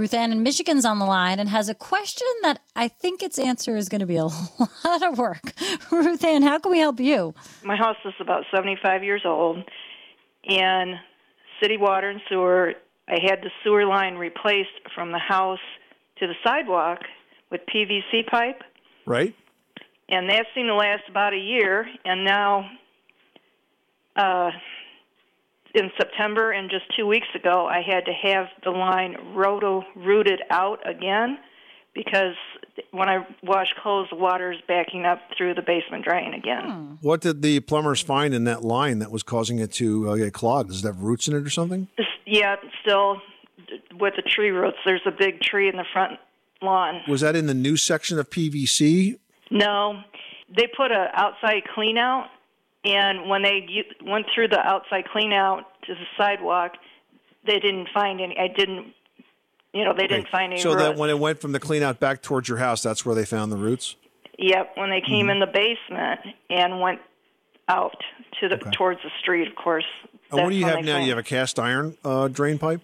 [0.00, 3.38] Ruth Ann in Michigan's on the line and has a question that I think its
[3.38, 4.24] answer is going to be a
[4.84, 5.52] lot of work.
[5.92, 7.34] Ruth Ann, how can we help you?
[7.62, 9.58] My house is about 75 years old,
[10.48, 10.94] and
[11.60, 12.72] city water and sewer,
[13.08, 15.58] I had the sewer line replaced from the house
[16.18, 17.00] to the sidewalk
[17.50, 18.62] with PVC pipe.
[19.04, 19.34] Right.
[20.08, 22.70] And that seemed to last about a year, and now
[24.16, 24.50] uh,
[25.74, 30.40] in September and just two weeks ago, I had to have the line roto rooted
[30.50, 31.38] out again
[31.94, 32.34] because
[32.92, 36.62] when I wash clothes, the water is backing up through the basement drain again.
[36.64, 36.94] Hmm.
[37.00, 40.32] What did the plumbers find in that line that was causing it to uh, get
[40.32, 40.70] clogged?
[40.70, 41.88] Does it have roots in it or something?
[42.26, 43.20] yeah, still
[43.98, 44.78] with the tree roots.
[44.84, 46.18] There's a big tree in the front
[46.62, 47.02] lawn.
[47.08, 49.18] Was that in the new section of PVC?
[49.50, 50.00] No,
[50.54, 52.28] they put a outside clean out
[52.84, 56.72] and when they went through the outside clean out to the sidewalk,
[57.46, 58.36] they didn't find any.
[58.38, 58.94] I didn't,
[59.72, 60.62] you know, they didn't find any.
[60.62, 60.82] So roots.
[60.82, 63.24] that when it went from the clean out back towards your house, that's where they
[63.24, 63.96] found the roots.
[64.38, 65.30] Yep, when they came mm-hmm.
[65.30, 67.00] in the basement and went
[67.68, 67.96] out
[68.40, 68.70] to the okay.
[68.70, 69.84] towards the street, of course.
[70.30, 70.98] And what do you have now?
[70.98, 72.80] You have a cast iron uh, drain pipe.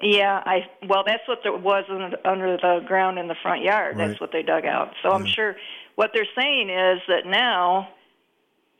[0.00, 1.84] Yeah, I well, that's what there was
[2.24, 3.96] under the ground in the front yard.
[3.96, 4.08] Right.
[4.08, 4.92] That's what they dug out.
[5.02, 5.14] So yeah.
[5.14, 5.56] I'm sure
[5.96, 7.88] what they're saying is that now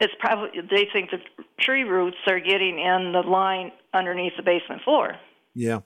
[0.01, 1.19] it's probably they think the
[1.61, 5.17] tree roots are getting in the line underneath the basement floor.
[5.55, 5.81] Yeah,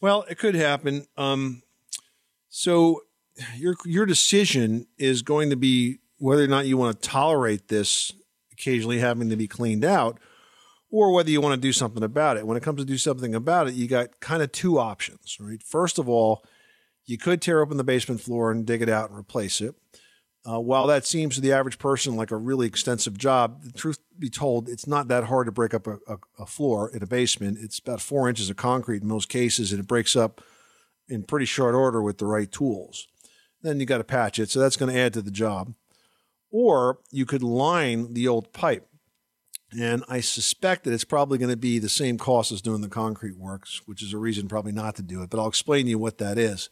[0.00, 1.06] well, it could happen.
[1.16, 1.62] Um,
[2.48, 3.02] so
[3.56, 8.12] your your decision is going to be whether or not you want to tolerate this
[8.52, 10.18] occasionally having to be cleaned out,
[10.90, 12.46] or whether you want to do something about it.
[12.46, 15.62] When it comes to do something about it, you got kind of two options, right?
[15.62, 16.44] First of all,
[17.04, 19.74] you could tear open the basement floor and dig it out and replace it.
[20.48, 23.98] Uh, while that seems to the average person like a really extensive job, the truth
[24.16, 27.06] be told, it's not that hard to break up a, a, a, floor in a
[27.06, 27.58] basement.
[27.60, 30.40] It's about four inches of concrete in most cases, and it breaks up
[31.08, 33.08] in pretty short order with the right tools.
[33.62, 35.74] Then you got to patch it, so that's going to add to the job.
[36.52, 38.88] Or you could line the old pipe.
[39.76, 42.88] And I suspect that it's probably going to be the same cost as doing the
[42.88, 45.30] concrete works, which is a reason probably not to do it.
[45.30, 46.70] But I'll explain to you what that is.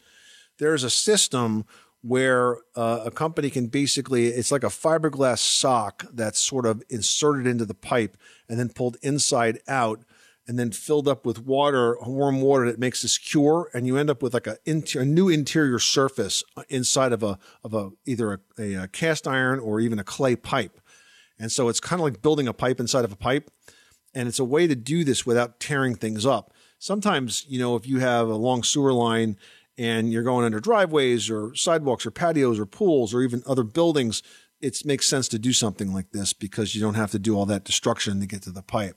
[0.58, 1.64] There's a system
[2.06, 7.46] where uh, a company can basically it's like a fiberglass sock that's sort of inserted
[7.46, 10.04] into the pipe and then pulled inside out
[10.46, 14.10] and then filled up with water warm water that makes this cure and you end
[14.10, 18.38] up with like a, inter- a new interior surface inside of a of a either
[18.58, 20.78] a, a cast iron or even a clay pipe.
[21.38, 23.50] And so it's kind of like building a pipe inside of a pipe
[24.14, 26.52] and it's a way to do this without tearing things up.
[26.78, 29.38] Sometimes you know if you have a long sewer line
[29.76, 34.22] and you're going under driveways or sidewalks or patios or pools or even other buildings,
[34.60, 37.46] it makes sense to do something like this because you don't have to do all
[37.46, 38.96] that destruction to get to the pipe.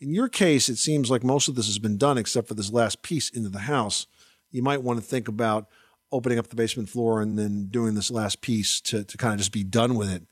[0.00, 2.72] In your case, it seems like most of this has been done except for this
[2.72, 4.06] last piece into the house.
[4.50, 5.68] You might want to think about
[6.10, 9.38] opening up the basement floor and then doing this last piece to, to kind of
[9.38, 10.24] just be done with it.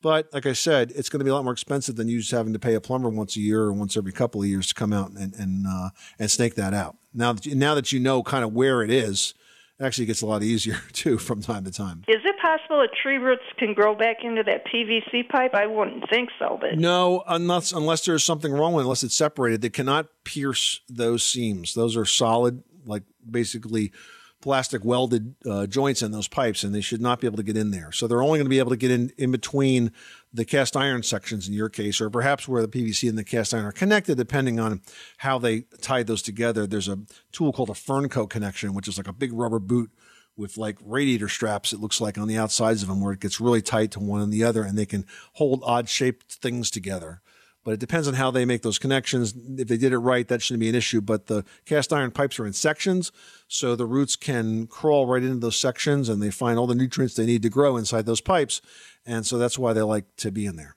[0.00, 2.30] But like I said, it's going to be a lot more expensive than you just
[2.30, 4.74] having to pay a plumber once a year or once every couple of years to
[4.74, 6.96] come out and and uh, and snake that out.
[7.12, 9.34] Now that you, now that you know kind of where it is,
[9.78, 12.04] it actually gets a lot easier too from time to time.
[12.06, 15.54] Is it possible that tree roots can grow back into that PVC pipe?
[15.54, 19.16] I wouldn't think so, but no, unless unless there's something wrong with it, unless it's
[19.16, 21.74] separated, they cannot pierce those seams.
[21.74, 23.92] Those are solid, like basically
[24.40, 27.56] plastic welded uh, joints in those pipes, and they should not be able to get
[27.56, 27.90] in there.
[27.92, 29.92] So they're only going to be able to get in in between
[30.32, 33.52] the cast iron sections in your case, or perhaps where the PVC and the cast
[33.52, 34.80] iron are connected, depending on
[35.18, 36.66] how they tied those together.
[36.66, 37.00] There's a
[37.32, 39.90] tool called a Fernco connection, which is like a big rubber boot
[40.36, 43.40] with like radiator straps, it looks like on the outsides of them, where it gets
[43.40, 47.20] really tight to one and the other, and they can hold odd shaped things together
[47.64, 49.34] but it depends on how they make those connections.
[49.56, 51.00] If they did it right, that shouldn't be an issue.
[51.00, 53.12] But the cast iron pipes are in sections,
[53.46, 57.14] so the roots can crawl right into those sections and they find all the nutrients
[57.14, 58.60] they need to grow inside those pipes.
[59.04, 60.76] And so that's why they like to be in there.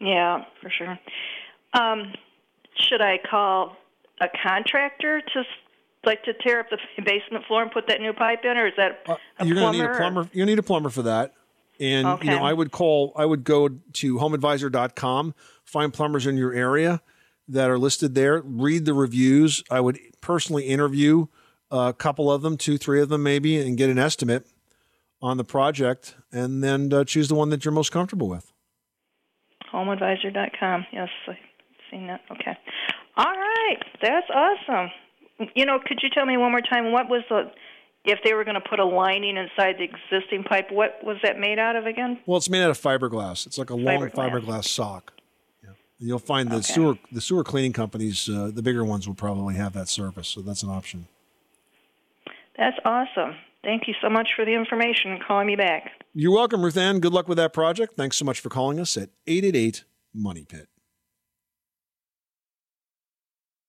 [0.00, 0.98] Yeah, for sure.
[1.72, 2.12] Um,
[2.78, 3.76] should I call
[4.20, 5.42] a contractor to
[6.04, 8.74] like to tear up the basement floor and put that new pipe in, or is
[8.76, 9.78] that uh, a you're plumber?
[9.78, 10.30] Gonna need a plumber.
[10.32, 11.34] You need a plumber for that.
[11.78, 12.24] And okay.
[12.26, 13.12] you know, I would call.
[13.16, 15.34] I would go to HomeAdvisor.com
[15.66, 17.02] find plumbers in your area
[17.48, 18.40] that are listed there.
[18.40, 19.62] Read the reviews.
[19.70, 21.26] I would personally interview
[21.70, 24.46] a couple of them, two, three of them maybe, and get an estimate
[25.20, 28.52] on the project, and then uh, choose the one that you're most comfortable with.
[29.72, 30.86] HomeAdvisor.com.
[30.92, 31.36] Yes, I've
[31.90, 32.20] seen that.
[32.30, 32.56] Okay.
[33.16, 33.78] All right.
[34.00, 34.90] That's awesome.
[35.54, 37.50] You know, could you tell me one more time what was the
[38.06, 41.38] if they were going to put a lining inside the existing pipe, what was that
[41.38, 42.20] made out of again?
[42.24, 43.46] Well, it's made out of fiberglass.
[43.46, 45.12] It's like a long fiberglass sock.
[45.62, 45.70] Yeah.
[45.98, 46.72] You'll find the okay.
[46.72, 50.40] sewer the sewer cleaning companies, uh, the bigger ones, will probably have that service, so
[50.40, 51.08] that's an option.
[52.56, 53.34] That's awesome.
[53.64, 55.90] Thank you so much for the information and calling me back.
[56.14, 57.00] You're welcome, Ruth Ann.
[57.00, 57.96] Good luck with that project.
[57.96, 60.68] Thanks so much for calling us at 888 Money Pit.